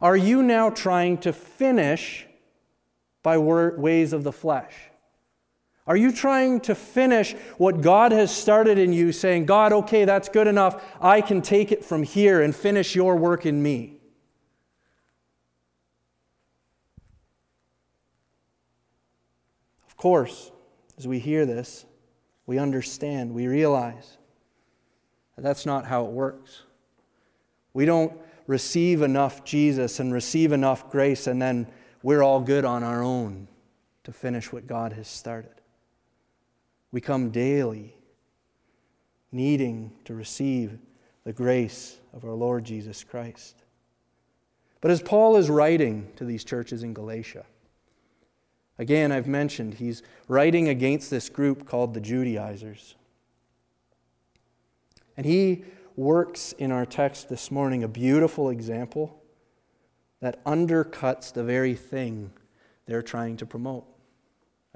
are 0.00 0.16
you 0.16 0.42
now 0.42 0.68
trying 0.68 1.18
to 1.18 1.32
finish 1.32 2.26
by 3.22 3.38
ways 3.38 4.12
of 4.12 4.24
the 4.24 4.32
flesh? 4.32 4.74
Are 5.86 5.96
you 5.96 6.10
trying 6.10 6.60
to 6.62 6.74
finish 6.74 7.34
what 7.58 7.80
God 7.80 8.10
has 8.10 8.34
started 8.34 8.76
in 8.76 8.92
you, 8.92 9.12
saying, 9.12 9.46
God, 9.46 9.72
okay, 9.72 10.04
that's 10.04 10.28
good 10.28 10.48
enough. 10.48 10.84
I 11.00 11.20
can 11.20 11.42
take 11.42 11.70
it 11.70 11.84
from 11.84 12.02
here 12.02 12.42
and 12.42 12.54
finish 12.54 12.96
your 12.96 13.14
work 13.14 13.46
in 13.46 13.62
me? 13.62 14.00
Of 19.86 19.96
course, 19.96 20.50
as 20.98 21.06
we 21.06 21.20
hear 21.20 21.46
this, 21.46 21.86
we 22.46 22.58
understand, 22.58 23.32
we 23.32 23.46
realize 23.46 24.18
that 25.36 25.42
that's 25.42 25.66
not 25.66 25.86
how 25.86 26.04
it 26.04 26.10
works. 26.10 26.62
We 27.72 27.84
don't 27.84 28.12
receive 28.48 29.02
enough 29.02 29.44
Jesus 29.44 30.00
and 30.00 30.12
receive 30.12 30.50
enough 30.50 30.90
grace, 30.90 31.28
and 31.28 31.40
then 31.40 31.68
we're 32.02 32.22
all 32.22 32.40
good 32.40 32.64
on 32.64 32.82
our 32.82 33.02
own 33.02 33.46
to 34.04 34.12
finish 34.12 34.52
what 34.52 34.66
God 34.66 34.92
has 34.92 35.06
started. 35.06 35.50
We 36.92 37.00
come 37.00 37.30
daily 37.30 37.94
needing 39.32 39.92
to 40.04 40.14
receive 40.14 40.78
the 41.24 41.32
grace 41.32 41.98
of 42.12 42.24
our 42.24 42.34
Lord 42.34 42.64
Jesus 42.64 43.04
Christ. 43.04 43.62
But 44.80 44.90
as 44.90 45.02
Paul 45.02 45.36
is 45.36 45.50
writing 45.50 46.12
to 46.16 46.24
these 46.24 46.44
churches 46.44 46.82
in 46.82 46.94
Galatia, 46.94 47.44
again, 48.78 49.10
I've 49.10 49.26
mentioned 49.26 49.74
he's 49.74 50.02
writing 50.28 50.68
against 50.68 51.10
this 51.10 51.28
group 51.28 51.66
called 51.66 51.94
the 51.94 52.00
Judaizers. 52.00 52.94
And 55.16 55.26
he 55.26 55.64
works 55.96 56.52
in 56.52 56.70
our 56.70 56.86
text 56.86 57.28
this 57.28 57.50
morning 57.50 57.82
a 57.82 57.88
beautiful 57.88 58.50
example 58.50 59.22
that 60.20 60.44
undercuts 60.44 61.32
the 61.32 61.42
very 61.42 61.74
thing 61.74 62.30
they're 62.86 63.02
trying 63.02 63.36
to 63.38 63.46
promote. 63.46 63.86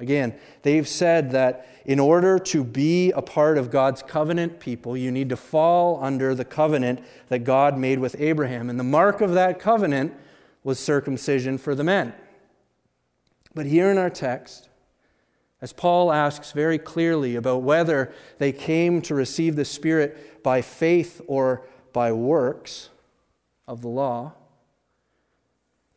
Again, 0.00 0.34
they've 0.62 0.88
said 0.88 1.30
that 1.32 1.66
in 1.84 2.00
order 2.00 2.38
to 2.38 2.64
be 2.64 3.12
a 3.12 3.20
part 3.20 3.58
of 3.58 3.70
God's 3.70 4.02
covenant 4.02 4.58
people, 4.58 4.96
you 4.96 5.10
need 5.12 5.28
to 5.28 5.36
fall 5.36 6.02
under 6.02 6.34
the 6.34 6.44
covenant 6.44 7.00
that 7.28 7.40
God 7.40 7.78
made 7.78 7.98
with 7.98 8.16
Abraham. 8.18 8.70
And 8.70 8.80
the 8.80 8.84
mark 8.84 9.20
of 9.20 9.34
that 9.34 9.60
covenant 9.60 10.14
was 10.64 10.78
circumcision 10.78 11.58
for 11.58 11.74
the 11.74 11.84
men. 11.84 12.14
But 13.54 13.66
here 13.66 13.90
in 13.90 13.98
our 13.98 14.10
text, 14.10 14.68
as 15.60 15.72
Paul 15.74 16.10
asks 16.12 16.52
very 16.52 16.78
clearly 16.78 17.36
about 17.36 17.62
whether 17.62 18.12
they 18.38 18.52
came 18.52 19.02
to 19.02 19.14
receive 19.14 19.56
the 19.56 19.64
Spirit 19.66 20.42
by 20.42 20.62
faith 20.62 21.20
or 21.26 21.66
by 21.92 22.12
works 22.12 22.88
of 23.68 23.82
the 23.82 23.88
law, 23.88 24.32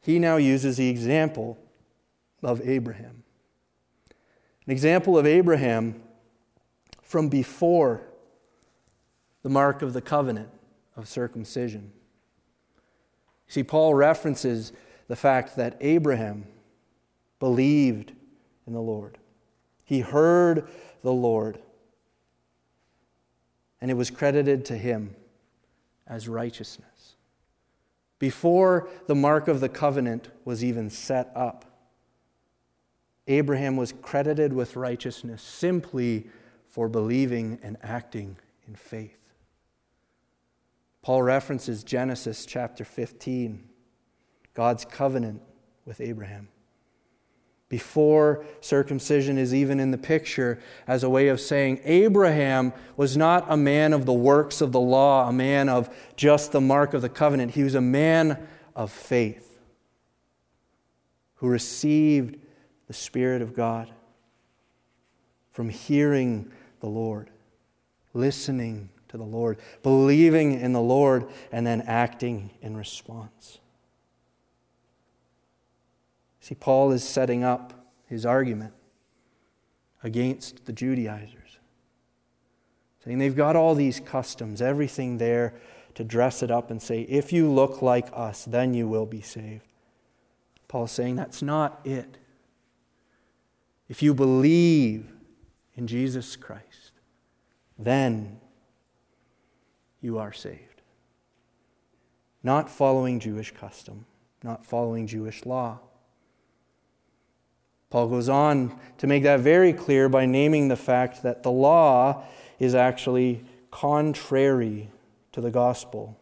he 0.01 0.19
now 0.19 0.36
uses 0.36 0.75
the 0.75 0.89
example 0.89 1.57
of 2.41 2.62
Abraham. 2.67 3.24
An 4.65 4.72
example 4.72 5.17
of 5.17 5.25
Abraham 5.25 6.01
from 7.01 7.29
before 7.29 8.01
the 9.41 9.50
mark 9.50 9.82
of 9.82 9.93
the 9.93 10.01
covenant 10.01 10.50
of 10.96 11.08
circumcision. 11.08 11.91
See, 13.48 13.63
Paul 13.63 13.93
references 13.93 14.72
the 15.08 15.15
fact 15.15 15.58
that 15.58 15.77
Abraham 15.82 16.48
believed 17.39 18.13
in 18.65 18.74
the 18.74 18.82
Lord. 18.82 19.17
He 19.84 20.00
heard 20.00 20.70
the 21.01 21.12
Lord, 21.12 21.60
and 23.82 23.91
it 23.91 23.96
was 23.96 24.10
credited 24.10 24.63
to 24.65 24.77
him 24.77 25.15
as 26.08 26.29
righteousness. 26.29 27.15
Before 28.17 28.88
the 29.08 29.15
mark 29.15 29.50
of 29.50 29.60
the 29.60 29.67
covenant 29.67 30.29
was 30.46 30.63
even 30.63 30.89
set 30.89 31.32
up, 31.36 31.65
Abraham 33.27 33.77
was 33.77 33.94
credited 34.01 34.53
with 34.53 34.75
righteousness 34.75 35.42
simply 35.42 36.27
for 36.68 36.89
believing 36.89 37.60
and 37.63 37.77
acting 37.82 38.38
in 38.68 38.75
faith. 38.75 39.18
Paul 41.01 41.22
references 41.22 41.84
Genesis 41.84 42.46
chapter 42.46 42.86
15, 42.86 43.63
God's 44.53 44.86
covenant 44.86 45.42
with 45.86 46.01
Abraham. 46.01 46.48
Before 47.70 48.46
circumcision 48.62 49.38
is 49.38 49.53
even 49.53 49.80
in 49.80 49.92
the 49.92 49.98
picture, 49.98 50.60
as 50.86 51.03
a 51.03 51.10
way 51.10 51.27
of 51.30 51.42
saying 51.42 51.82
Abraham 51.84 52.72
was 52.96 53.18
not 53.18 53.46
a 53.50 53.58
man 53.58 53.94
of 53.94 54.06
the 54.06 54.13
works 54.13 54.62
of 54.62 54.72
the 54.72 54.80
law, 54.80 55.27
a 55.27 55.34
man 55.34 55.70
of 55.70 55.89
just 56.15 56.51
the 56.51 56.62
mark 56.62 56.94
of 56.94 57.01
the 57.01 57.10
covenant. 57.10 57.51
He 57.51 57.63
was 57.63 57.74
a 57.75 57.82
man 57.82 58.48
of 58.75 58.92
faith 58.92 59.60
who 61.36 61.48
received 61.48 62.38
the 62.88 62.94
Spirit 62.94 63.42
of 63.42 63.54
God 63.54 63.92
from 65.52 65.70
hearing 65.70 66.52
the 66.80 66.88
Lord, 66.88 67.30
listening 68.13 68.90
to 69.10 69.18
the 69.18 69.24
Lord, 69.24 69.58
believing 69.84 70.60
in 70.60 70.74
the 70.74 70.82
Lord, 70.82 71.28
and 71.52 71.66
then 71.66 71.82
acting 71.82 72.50
in 72.62 72.75
response. 72.75 73.60
See, 76.42 76.56
Paul 76.56 76.92
is 76.92 77.08
setting 77.08 77.44
up 77.44 77.88
his 78.08 78.25
argument 78.25 78.74
against 80.04 80.66
the 80.66 80.74
Judaizers, 80.74 81.60
saying 83.06 83.20
they've 83.20 83.36
got 83.36 83.56
all 83.56 83.75
these 83.75 84.00
customs, 84.00 84.62
everything 84.62 85.20
there 85.20 85.54
to 85.96 86.04
dress 86.04 86.44
it 86.44 86.52
up 86.52 86.72
and 86.72 86.82
say, 86.82 87.02
if 87.04 87.32
you 87.32 87.50
look 87.50 87.82
like 87.82 88.08
us, 88.13 88.46
then 88.46 88.74
you 88.74 88.88
will 88.88 89.06
be 89.06 89.22
saved. 89.22 89.63
Paul's 90.68 90.92
saying 90.92 91.16
that's 91.16 91.42
not 91.42 91.80
it. 91.86 92.18
If 93.93 94.01
you 94.01 94.15
believe 94.15 95.05
in 95.75 95.85
Jesus 95.85 96.35
Christ, 96.35 96.93
then 97.77 98.39
you 100.01 100.17
are 100.17 100.33
saved. 100.33 100.81
Not 102.41 102.71
following 102.71 103.19
Jewish 103.19 103.51
custom, 103.51 104.07
not 104.41 104.65
following 104.65 105.05
Jewish 105.05 105.45
law. 105.45 105.77
Paul 107.91 108.07
goes 108.07 108.29
on 108.29 108.79
to 108.97 109.05
make 109.05 109.21
that 109.21 109.41
very 109.41 109.73
clear 109.73 110.09
by 110.09 110.25
naming 110.25 110.69
the 110.69 110.75
fact 110.75 111.21
that 111.21 111.43
the 111.43 111.51
law 111.51 112.23
is 112.57 112.73
actually 112.73 113.45
contrary 113.69 114.89
to 115.33 115.39
the 115.39 115.51
gospel. 115.51 116.19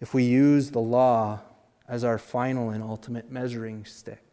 If 0.00 0.14
we 0.14 0.24
use 0.24 0.70
the 0.70 0.80
law 0.80 1.42
as 1.86 2.02
our 2.02 2.16
final 2.16 2.70
and 2.70 2.82
ultimate 2.82 3.30
measuring 3.30 3.84
stick. 3.84 4.27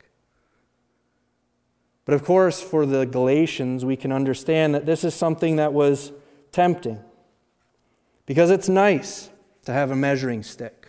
But 2.06 2.14
of 2.14 2.24
course, 2.24 2.62
for 2.62 2.86
the 2.86 3.06
Galatians, 3.06 3.84
we 3.84 3.96
can 3.96 4.12
understand 4.12 4.76
that 4.76 4.86
this 4.86 5.04
is 5.04 5.16
something 5.16 5.56
that 5.56 5.74
was 5.74 6.12
tempting. 6.52 7.00
Because 8.26 8.52
it's 8.52 8.70
nice 8.70 9.30
to 9.66 9.74
have 9.74 9.92
a 9.92 9.96
measuring 9.96 10.44
stick. 10.44 10.85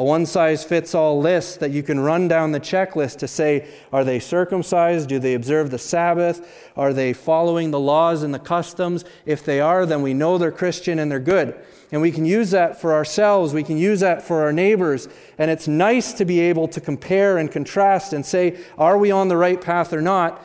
A 0.00 0.02
one 0.02 0.24
size 0.24 0.64
fits 0.64 0.94
all 0.94 1.20
list 1.20 1.60
that 1.60 1.72
you 1.72 1.82
can 1.82 2.00
run 2.00 2.26
down 2.26 2.52
the 2.52 2.58
checklist 2.58 3.18
to 3.18 3.28
say, 3.28 3.68
are 3.92 4.02
they 4.02 4.18
circumcised? 4.18 5.10
Do 5.10 5.18
they 5.18 5.34
observe 5.34 5.70
the 5.70 5.78
Sabbath? 5.78 6.72
Are 6.74 6.94
they 6.94 7.12
following 7.12 7.70
the 7.70 7.78
laws 7.78 8.22
and 8.22 8.32
the 8.32 8.38
customs? 8.38 9.04
If 9.26 9.44
they 9.44 9.60
are, 9.60 9.84
then 9.84 10.00
we 10.00 10.14
know 10.14 10.38
they're 10.38 10.52
Christian 10.52 10.98
and 10.98 11.12
they're 11.12 11.20
good. 11.20 11.54
And 11.92 12.00
we 12.00 12.12
can 12.12 12.24
use 12.24 12.50
that 12.52 12.80
for 12.80 12.94
ourselves, 12.94 13.52
we 13.52 13.62
can 13.62 13.76
use 13.76 14.00
that 14.00 14.22
for 14.22 14.40
our 14.40 14.54
neighbors. 14.54 15.06
And 15.36 15.50
it's 15.50 15.68
nice 15.68 16.14
to 16.14 16.24
be 16.24 16.40
able 16.40 16.66
to 16.68 16.80
compare 16.80 17.36
and 17.36 17.52
contrast 17.52 18.14
and 18.14 18.24
say, 18.24 18.58
are 18.78 18.96
we 18.96 19.10
on 19.10 19.28
the 19.28 19.36
right 19.36 19.60
path 19.60 19.92
or 19.92 20.00
not? 20.00 20.42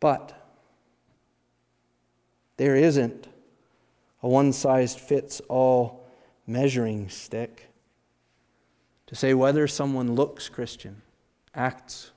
But 0.00 0.32
there 2.56 2.74
isn't 2.74 3.28
a 4.22 4.28
one 4.30 4.54
size 4.54 4.94
fits 4.94 5.42
all 5.50 6.05
measuring 6.46 7.08
stick 7.08 7.68
to 9.06 9.14
say 9.14 9.34
whether 9.34 9.66
someone 9.66 10.14
looks 10.14 10.48
Christian, 10.48 11.02
acts 11.54 12.10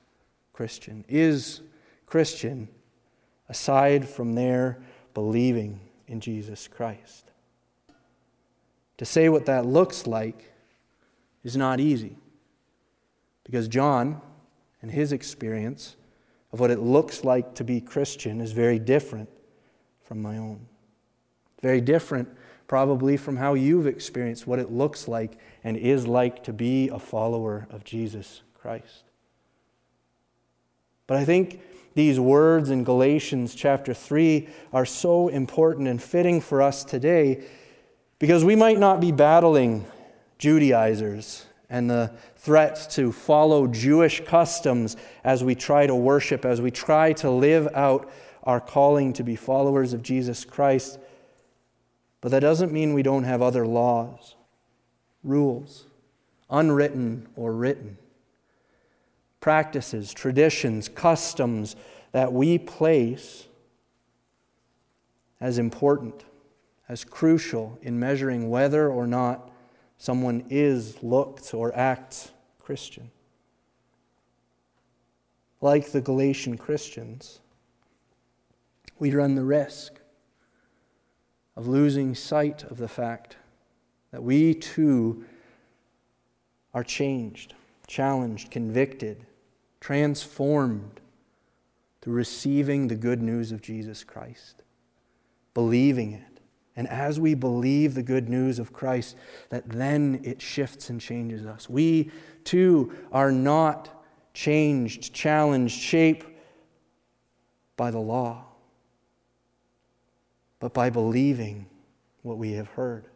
Christian, 0.52 1.04
is 1.08 1.60
Christian, 2.06 2.68
aside 3.48 4.08
from 4.08 4.34
their 4.34 4.82
believing 5.14 5.80
in 6.06 6.20
Jesus 6.20 6.68
Christ. 6.68 7.30
To 8.98 9.04
say 9.04 9.28
what 9.28 9.46
that 9.46 9.64
looks 9.64 10.06
like 10.06 10.52
is 11.42 11.56
not 11.56 11.80
easy 11.80 12.16
because 13.44 13.68
John 13.68 14.20
and 14.82 14.90
his 14.90 15.12
experience 15.12 15.96
of 16.52 16.60
what 16.60 16.70
it 16.70 16.80
looks 16.80 17.24
like 17.24 17.54
to 17.54 17.64
be 17.64 17.80
Christian 17.80 18.40
is 18.40 18.52
very 18.52 18.78
different 18.78 19.28
from 20.02 20.20
my 20.20 20.36
own. 20.36 20.66
Very 21.62 21.80
different, 21.80 22.28
probably, 22.70 23.16
from 23.16 23.36
how 23.36 23.54
you've 23.54 23.88
experienced 23.88 24.46
what 24.46 24.60
it 24.60 24.70
looks 24.70 25.08
like 25.08 25.36
and 25.64 25.76
is 25.76 26.06
like 26.06 26.44
to 26.44 26.52
be 26.52 26.88
a 26.88 27.00
follower 27.00 27.66
of 27.68 27.82
Jesus 27.82 28.42
Christ. 28.54 29.02
But 31.08 31.16
I 31.16 31.24
think 31.24 31.62
these 31.96 32.20
words 32.20 32.70
in 32.70 32.84
Galatians 32.84 33.56
chapter 33.56 33.92
3 33.92 34.48
are 34.72 34.86
so 34.86 35.26
important 35.26 35.88
and 35.88 36.00
fitting 36.00 36.40
for 36.40 36.62
us 36.62 36.84
today 36.84 37.42
because 38.20 38.44
we 38.44 38.54
might 38.54 38.78
not 38.78 39.00
be 39.00 39.10
battling 39.10 39.84
Judaizers 40.38 41.46
and 41.68 41.90
the 41.90 42.12
threat 42.36 42.86
to 42.92 43.10
follow 43.10 43.66
Jewish 43.66 44.24
customs 44.24 44.96
as 45.24 45.42
we 45.42 45.56
try 45.56 45.88
to 45.88 45.94
worship, 45.96 46.44
as 46.44 46.60
we 46.60 46.70
try 46.70 47.14
to 47.14 47.32
live 47.32 47.66
out 47.74 48.08
our 48.44 48.60
calling 48.60 49.12
to 49.14 49.24
be 49.24 49.34
followers 49.34 49.92
of 49.92 50.04
Jesus 50.04 50.44
Christ. 50.44 51.00
But 52.20 52.30
that 52.32 52.40
doesn't 52.40 52.72
mean 52.72 52.92
we 52.92 53.02
don't 53.02 53.24
have 53.24 53.40
other 53.40 53.66
laws, 53.66 54.34
rules, 55.24 55.86
unwritten 56.50 57.28
or 57.36 57.52
written, 57.52 57.96
practices, 59.40 60.12
traditions, 60.12 60.88
customs 60.88 61.76
that 62.12 62.32
we 62.32 62.58
place 62.58 63.46
as 65.40 65.58
important, 65.58 66.24
as 66.88 67.04
crucial 67.04 67.78
in 67.80 67.98
measuring 67.98 68.50
whether 68.50 68.90
or 68.90 69.06
not 69.06 69.50
someone 69.96 70.44
is, 70.50 71.02
looked, 71.02 71.54
or 71.54 71.74
acts 71.74 72.32
Christian. 72.58 73.10
Like 75.62 75.92
the 75.92 76.00
Galatian 76.00 76.58
Christians, 76.58 77.40
we 78.98 79.14
run 79.14 79.34
the 79.34 79.44
risk 79.44 79.99
of 81.56 81.66
losing 81.66 82.14
sight 82.14 82.62
of 82.64 82.78
the 82.78 82.88
fact 82.88 83.36
that 84.12 84.22
we 84.22 84.54
too 84.54 85.24
are 86.72 86.84
changed, 86.84 87.54
challenged, 87.86 88.50
convicted, 88.50 89.26
transformed 89.80 91.00
through 92.00 92.14
receiving 92.14 92.88
the 92.88 92.94
good 92.94 93.20
news 93.20 93.52
of 93.52 93.60
Jesus 93.60 94.04
Christ, 94.04 94.62
believing 95.54 96.12
it. 96.12 96.40
And 96.76 96.88
as 96.88 97.20
we 97.20 97.34
believe 97.34 97.94
the 97.94 98.02
good 98.02 98.28
news 98.28 98.58
of 98.58 98.72
Christ, 98.72 99.16
that 99.50 99.68
then 99.68 100.20
it 100.22 100.40
shifts 100.40 100.88
and 100.88 101.00
changes 101.00 101.44
us. 101.44 101.68
We 101.68 102.10
too 102.44 102.92
are 103.12 103.32
not 103.32 104.02
changed, 104.32 105.12
challenged, 105.12 105.78
shaped 105.78 106.26
by 107.76 107.90
the 107.90 107.98
law 107.98 108.49
but 110.60 110.72
by 110.72 110.90
believing 110.90 111.66
what 112.22 112.38
we 112.38 112.52
have 112.52 112.68
heard. 112.68 113.06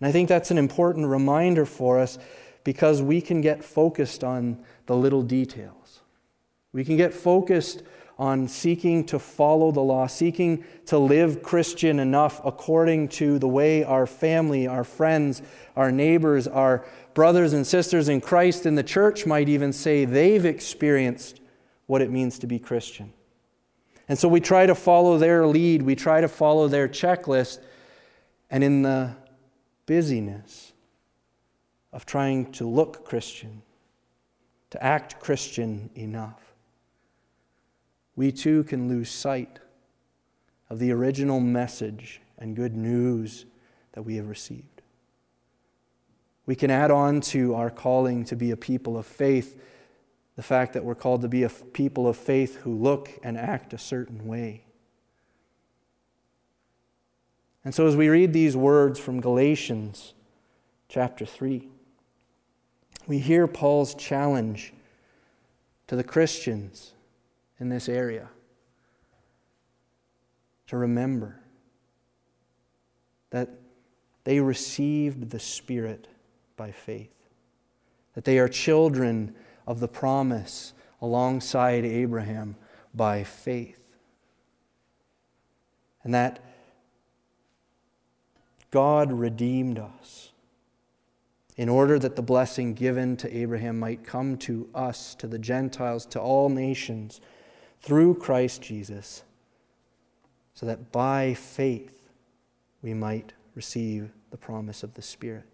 And 0.00 0.08
I 0.08 0.12
think 0.12 0.28
that's 0.28 0.50
an 0.50 0.58
important 0.58 1.06
reminder 1.08 1.66
for 1.66 1.98
us 1.98 2.18
because 2.62 3.02
we 3.02 3.20
can 3.20 3.40
get 3.40 3.64
focused 3.64 4.22
on 4.22 4.62
the 4.86 4.94
little 4.94 5.22
details. 5.22 6.00
We 6.72 6.84
can 6.84 6.96
get 6.96 7.14
focused 7.14 7.82
on 8.18 8.48
seeking 8.48 9.04
to 9.04 9.18
follow 9.18 9.70
the 9.70 9.80
law, 9.80 10.06
seeking 10.06 10.64
to 10.86 10.98
live 10.98 11.42
Christian 11.42 12.00
enough 12.00 12.40
according 12.44 13.08
to 13.08 13.38
the 13.38 13.48
way 13.48 13.84
our 13.84 14.06
family, 14.06 14.66
our 14.66 14.84
friends, 14.84 15.40
our 15.76 15.92
neighbors, 15.92 16.48
our 16.48 16.84
brothers 17.14 17.52
and 17.52 17.66
sisters 17.66 18.08
in 18.08 18.20
Christ 18.20 18.66
in 18.66 18.74
the 18.74 18.82
church 18.82 19.24
might 19.24 19.48
even 19.48 19.72
say 19.72 20.04
they've 20.04 20.44
experienced 20.44 21.40
what 21.86 22.02
it 22.02 22.10
means 22.10 22.38
to 22.40 22.46
be 22.46 22.58
Christian. 22.58 23.12
And 24.08 24.18
so 24.18 24.26
we 24.26 24.40
try 24.40 24.66
to 24.66 24.74
follow 24.74 25.18
their 25.18 25.46
lead, 25.46 25.82
we 25.82 25.94
try 25.94 26.20
to 26.20 26.28
follow 26.28 26.66
their 26.66 26.88
checklist, 26.88 27.60
and 28.50 28.64
in 28.64 28.82
the 28.82 29.14
busyness 29.86 30.72
of 31.92 32.06
trying 32.06 32.52
to 32.52 32.66
look 32.66 33.04
Christian, 33.04 33.62
to 34.70 34.82
act 34.82 35.20
Christian 35.20 35.90
enough, 35.94 36.40
we 38.16 38.32
too 38.32 38.64
can 38.64 38.88
lose 38.88 39.10
sight 39.10 39.58
of 40.70 40.78
the 40.78 40.90
original 40.90 41.40
message 41.40 42.20
and 42.38 42.56
good 42.56 42.74
news 42.74 43.46
that 43.92 44.02
we 44.02 44.16
have 44.16 44.28
received. 44.28 44.82
We 46.46 46.54
can 46.54 46.70
add 46.70 46.90
on 46.90 47.20
to 47.22 47.54
our 47.54 47.70
calling 47.70 48.24
to 48.26 48.36
be 48.36 48.50
a 48.50 48.56
people 48.56 48.96
of 48.96 49.06
faith 49.06 49.60
the 50.38 50.44
fact 50.44 50.74
that 50.74 50.84
we're 50.84 50.94
called 50.94 51.22
to 51.22 51.28
be 51.28 51.42
a 51.42 51.48
people 51.48 52.06
of 52.06 52.16
faith 52.16 52.58
who 52.58 52.72
look 52.72 53.10
and 53.24 53.36
act 53.36 53.72
a 53.72 53.78
certain 53.78 54.24
way. 54.24 54.62
And 57.64 57.74
so, 57.74 57.88
as 57.88 57.96
we 57.96 58.08
read 58.08 58.32
these 58.32 58.56
words 58.56 59.00
from 59.00 59.20
Galatians 59.20 60.14
chapter 60.88 61.26
3, 61.26 61.66
we 63.08 63.18
hear 63.18 63.48
Paul's 63.48 63.96
challenge 63.96 64.72
to 65.88 65.96
the 65.96 66.04
Christians 66.04 66.92
in 67.58 67.68
this 67.68 67.88
area 67.88 68.28
to 70.68 70.76
remember 70.76 71.40
that 73.30 73.48
they 74.22 74.38
received 74.38 75.30
the 75.30 75.40
Spirit 75.40 76.06
by 76.56 76.70
faith, 76.70 77.10
that 78.14 78.24
they 78.24 78.38
are 78.38 78.48
children 78.48 79.34
of 79.68 79.80
the 79.80 79.86
promise 79.86 80.72
alongside 81.02 81.84
Abraham 81.84 82.56
by 82.94 83.22
faith, 83.22 83.78
and 86.02 86.14
that 86.14 86.42
God 88.70 89.12
redeemed 89.12 89.78
us 89.78 90.32
in 91.58 91.68
order 91.68 91.98
that 91.98 92.16
the 92.16 92.22
blessing 92.22 92.72
given 92.72 93.14
to 93.18 93.36
Abraham 93.36 93.78
might 93.78 94.04
come 94.04 94.38
to 94.38 94.70
us, 94.74 95.14
to 95.16 95.26
the 95.26 95.38
Gentiles, 95.38 96.06
to 96.06 96.20
all 96.20 96.48
nations 96.48 97.20
through 97.82 98.14
Christ 98.14 98.62
Jesus, 98.62 99.22
so 100.54 100.64
that 100.64 100.90
by 100.90 101.34
faith 101.34 102.08
we 102.80 102.94
might 102.94 103.34
receive 103.54 104.12
the 104.30 104.38
promise 104.38 104.82
of 104.82 104.94
the 104.94 105.02
Spirit. 105.02 105.44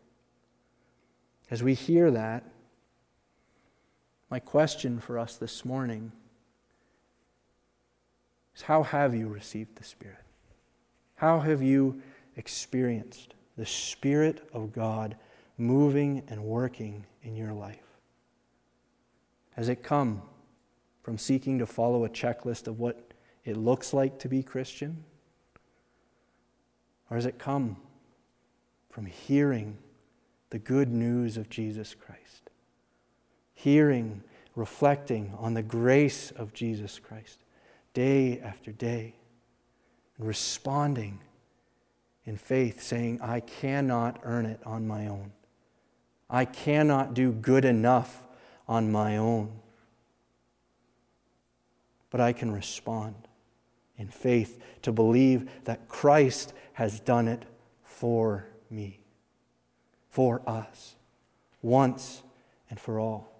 As 1.50 1.64
we 1.64 1.74
hear 1.74 2.12
that, 2.12 2.44
my 4.30 4.38
question 4.38 4.98
for 4.98 5.18
us 5.18 5.36
this 5.36 5.64
morning 5.64 6.12
is 8.56 8.62
how 8.62 8.82
have 8.82 9.14
you 9.14 9.28
received 9.28 9.76
the 9.76 9.84
Spirit? 9.84 10.24
How 11.16 11.40
have 11.40 11.62
you 11.62 12.02
experienced 12.36 13.34
the 13.56 13.66
Spirit 13.66 14.48
of 14.52 14.72
God 14.72 15.16
moving 15.58 16.22
and 16.28 16.44
working 16.44 17.06
in 17.22 17.36
your 17.36 17.52
life? 17.52 17.78
Has 19.52 19.68
it 19.68 19.82
come 19.82 20.22
from 21.02 21.18
seeking 21.18 21.58
to 21.58 21.66
follow 21.66 22.04
a 22.04 22.08
checklist 22.08 22.66
of 22.66 22.80
what 22.80 23.12
it 23.44 23.56
looks 23.56 23.92
like 23.92 24.18
to 24.20 24.28
be 24.28 24.42
Christian? 24.42 25.04
Or 27.10 27.16
has 27.16 27.26
it 27.26 27.38
come 27.38 27.76
from 28.90 29.06
hearing 29.06 29.76
the 30.50 30.58
good 30.58 30.88
news 30.88 31.36
of 31.36 31.48
Jesus 31.50 31.94
Christ? 31.94 32.43
Hearing, 33.64 34.22
reflecting 34.54 35.32
on 35.38 35.54
the 35.54 35.62
grace 35.62 36.30
of 36.32 36.52
Jesus 36.52 36.98
Christ 36.98 37.38
day 37.94 38.38
after 38.38 38.72
day, 38.72 39.14
and 40.18 40.26
responding 40.26 41.20
in 42.26 42.36
faith, 42.36 42.82
saying, 42.82 43.22
I 43.22 43.40
cannot 43.40 44.20
earn 44.22 44.44
it 44.44 44.60
on 44.66 44.86
my 44.86 45.06
own. 45.06 45.32
I 46.28 46.44
cannot 46.44 47.14
do 47.14 47.32
good 47.32 47.64
enough 47.64 48.26
on 48.68 48.92
my 48.92 49.16
own. 49.16 49.50
But 52.10 52.20
I 52.20 52.34
can 52.34 52.52
respond 52.52 53.14
in 53.96 54.08
faith 54.08 54.60
to 54.82 54.92
believe 54.92 55.48
that 55.64 55.88
Christ 55.88 56.52
has 56.74 57.00
done 57.00 57.28
it 57.28 57.46
for 57.82 58.46
me, 58.68 59.00
for 60.10 60.42
us, 60.46 60.96
once 61.62 62.22
and 62.68 62.78
for 62.78 63.00
all. 63.00 63.33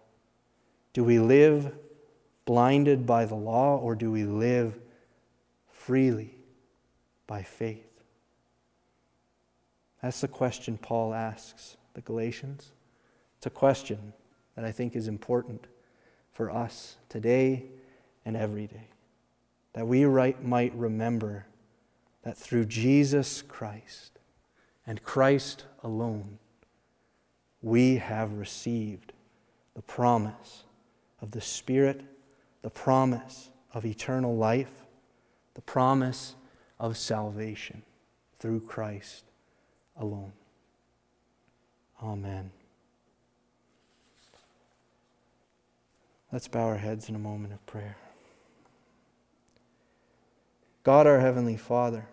Do 0.95 1.03
we 1.05 1.19
live 1.19 1.75
blinded 2.45 3.05
by 3.05 3.27
the 3.27 3.35
law 3.35 3.77
or 3.77 3.95
do 3.95 4.11
we 4.11 4.25
live 4.25 4.79
freely 5.69 6.37
by 7.27 7.43
faith? 7.43 8.01
That's 10.01 10.21
the 10.21 10.29
question 10.29 10.79
Paul 10.79 11.13
asks 11.13 11.77
the 11.95 12.01
Galatians. 12.01 12.71
It's 13.39 13.47
a 13.47 13.51
question 13.51 14.13
that 14.55 14.65
I 14.65 14.71
think 14.71 14.95
is 14.95 15.09
important 15.09 15.67
for 16.33 16.51
us 16.51 16.97
today 17.09 17.65
and 18.25 18.37
every 18.37 18.69
day. 18.69 18.89
That 19.73 19.89
we 19.89 20.05
right, 20.05 20.43
might 20.45 20.75
remember 20.77 21.47
that 22.23 22.39
through 22.39 22.67
Jesus 22.67 23.43
Christ 23.43 24.19
and 24.87 25.03
Christ 25.03 25.65
alone, 25.83 26.39
we 27.63 27.97
have 27.97 28.35
received 28.35 29.13
the 29.75 29.83
promise 29.83 30.65
of 31.25 31.31
the 31.31 31.41
Spirit, 31.41 32.03
the 32.61 32.69
promise 32.69 33.49
of 33.73 33.87
eternal 33.87 34.37
life, 34.37 34.83
the 35.55 35.63
promise 35.63 36.35
of 36.79 36.99
salvation 36.99 37.81
through 38.39 38.61
Christ 38.61 39.25
alone. 39.97 40.35
Amen. 42.03 42.51
Let's 46.31 46.47
bow 46.47 46.67
our 46.67 46.77
heads 46.77 47.09
in 47.09 47.15
a 47.15 47.19
moment 47.19 47.55
of 47.55 47.65
prayer. 47.65 47.97
God, 50.83 51.07
our 51.07 51.21
Heavenly 51.21 51.57
Father, 51.57 52.07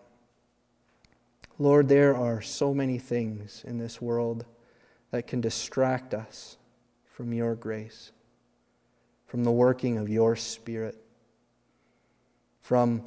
Lord, 1.60 1.89
there 1.89 2.15
are 2.15 2.41
so 2.41 2.74
many 2.74 2.97
things 2.97 3.62
in 3.67 3.78
this 3.78 4.02
world 4.02 4.45
that 5.12 5.28
can 5.28 5.41
distract 5.41 6.13
us 6.13 6.56
from 7.13 7.34
your 7.34 7.56
grace, 7.56 8.13
from 9.32 9.46
the 9.46 9.52
working 9.52 9.98
of 9.98 10.10
your 10.10 10.36
Spirit, 10.36 11.02
from 12.62 13.02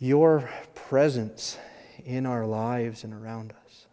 your 0.00 0.50
presence 0.74 1.56
in 2.04 2.26
our 2.26 2.44
lives 2.44 3.04
and 3.04 3.14
around 3.14 3.54
us. 3.64 3.86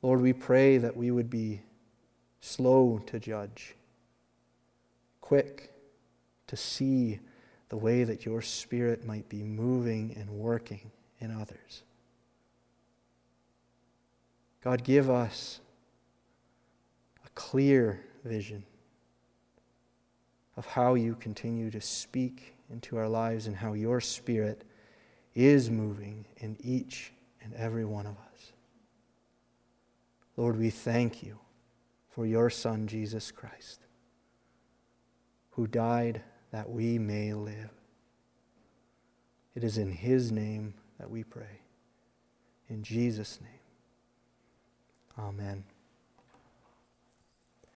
Lord, 0.00 0.22
we 0.22 0.32
pray 0.32 0.78
that 0.78 0.96
we 0.96 1.10
would 1.10 1.28
be 1.28 1.60
slow 2.40 3.02
to 3.04 3.20
judge, 3.20 3.74
quick 5.20 5.70
to 6.46 6.56
see 6.56 7.20
the 7.68 7.76
way 7.76 8.02
that 8.02 8.24
your 8.24 8.40
Spirit 8.40 9.04
might 9.04 9.28
be 9.28 9.42
moving 9.42 10.16
and 10.18 10.30
working 10.30 10.90
in 11.20 11.30
others. 11.30 11.82
God, 14.62 14.84
give 14.84 15.10
us 15.10 15.60
a 17.26 17.28
clear 17.34 18.00
vision 18.24 18.64
of 20.56 20.66
how 20.66 20.94
you 20.94 21.14
continue 21.16 21.70
to 21.70 21.80
speak 21.80 22.54
into 22.70 22.96
our 22.96 23.08
lives 23.08 23.46
and 23.46 23.56
how 23.56 23.72
your 23.72 24.00
Spirit 24.00 24.64
is 25.34 25.70
moving 25.70 26.24
in 26.38 26.56
each 26.60 27.12
and 27.42 27.54
every 27.54 27.84
one 27.84 28.06
of 28.06 28.12
us. 28.12 28.52
Lord, 30.36 30.58
we 30.58 30.70
thank 30.70 31.22
you 31.22 31.38
for 32.08 32.26
your 32.26 32.50
Son, 32.50 32.86
Jesus 32.86 33.30
Christ, 33.30 33.80
who 35.50 35.66
died 35.66 36.22
that 36.52 36.70
we 36.70 36.98
may 36.98 37.34
live. 37.34 37.70
It 39.54 39.64
is 39.64 39.78
in 39.78 39.90
his 39.90 40.32
name 40.32 40.74
that 40.98 41.10
we 41.10 41.24
pray. 41.24 41.60
In 42.68 42.82
Jesus' 42.82 43.40
name. 43.40 43.50
Amen. 45.18 45.64